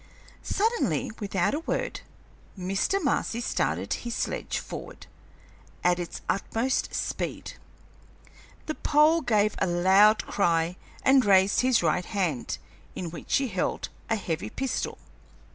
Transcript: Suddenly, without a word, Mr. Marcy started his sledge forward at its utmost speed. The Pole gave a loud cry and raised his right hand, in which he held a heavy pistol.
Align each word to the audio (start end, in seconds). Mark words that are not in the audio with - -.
Suddenly, 0.41 1.11
without 1.19 1.53
a 1.53 1.59
word, 1.59 2.01
Mr. 2.57 2.99
Marcy 3.03 3.39
started 3.39 3.93
his 3.93 4.15
sledge 4.15 4.57
forward 4.57 5.05
at 5.83 5.99
its 5.99 6.21
utmost 6.27 6.91
speed. 6.95 7.53
The 8.65 8.73
Pole 8.73 9.21
gave 9.21 9.53
a 9.59 9.67
loud 9.67 10.25
cry 10.25 10.75
and 11.03 11.23
raised 11.23 11.61
his 11.61 11.83
right 11.83 12.05
hand, 12.05 12.57
in 12.95 13.11
which 13.11 13.35
he 13.37 13.47
held 13.49 13.89
a 14.09 14.15
heavy 14.15 14.49
pistol. 14.49 14.97